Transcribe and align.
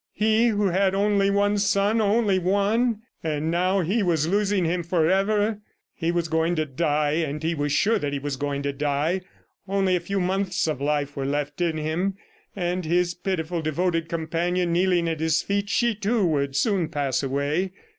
He 0.15 0.47
who 0.47 0.69
had 0.69 0.95
only 0.95 1.29
one 1.29 1.59
son, 1.59 2.01
only 2.01 2.39
one!... 2.39 3.03
and 3.23 3.51
now 3.51 3.81
he 3.81 4.01
was 4.01 4.27
losing 4.27 4.65
him 4.65 4.81
forever!... 4.81 5.59
He 5.93 6.11
was 6.11 6.27
going 6.27 6.55
to 6.55 6.65
die; 6.65 7.23
he 7.39 7.53
was 7.53 7.71
sure 7.71 7.99
that 7.99 8.11
he 8.11 8.17
was 8.17 8.35
going 8.35 8.63
to 8.63 8.73
die.... 8.73 9.21
Only 9.67 9.95
a 9.95 9.99
few 9.99 10.19
months 10.19 10.65
of 10.67 10.81
life 10.81 11.15
were 11.15 11.27
left 11.27 11.61
in 11.61 11.77
him. 11.77 12.15
And 12.55 12.83
his 12.83 13.13
pitiful, 13.13 13.61
devoted 13.61 14.09
companion 14.09 14.73
kneeling 14.73 15.07
at 15.07 15.19
his 15.19 15.43
feet, 15.43 15.69
she, 15.69 15.93
too, 15.93 16.25
would 16.25 16.55
soon 16.55 16.89
pass 16.89 17.21
away. 17.21 17.71